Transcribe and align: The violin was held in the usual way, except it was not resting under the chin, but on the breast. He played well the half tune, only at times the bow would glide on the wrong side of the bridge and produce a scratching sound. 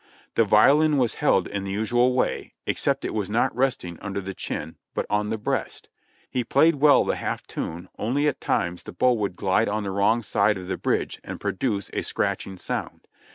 The 0.33 0.45
violin 0.45 0.97
was 0.97 1.13
held 1.21 1.45
in 1.47 1.63
the 1.63 1.69
usual 1.69 2.13
way, 2.15 2.51
except 2.65 3.05
it 3.05 3.13
was 3.13 3.29
not 3.29 3.55
resting 3.55 3.99
under 3.99 4.19
the 4.19 4.33
chin, 4.33 4.77
but 4.95 5.05
on 5.11 5.29
the 5.29 5.37
breast. 5.37 5.89
He 6.27 6.43
played 6.43 6.77
well 6.77 7.03
the 7.05 7.17
half 7.17 7.45
tune, 7.45 7.87
only 7.99 8.27
at 8.27 8.41
times 8.41 8.81
the 8.81 8.93
bow 8.93 9.13
would 9.13 9.35
glide 9.35 9.69
on 9.69 9.83
the 9.83 9.91
wrong 9.91 10.23
side 10.23 10.57
of 10.57 10.67
the 10.67 10.75
bridge 10.77 11.19
and 11.23 11.39
produce 11.39 11.91
a 11.93 12.01
scratching 12.01 12.57
sound. 12.57 13.07